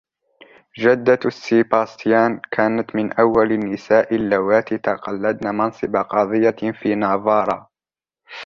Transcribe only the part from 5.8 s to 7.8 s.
قاضية في نافارا.